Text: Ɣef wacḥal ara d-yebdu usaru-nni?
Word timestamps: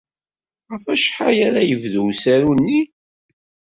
Ɣef 0.71 0.83
wacḥal 0.87 1.37
ara 1.47 1.61
d-yebdu 1.67 2.01
usaru-nni? 2.09 2.79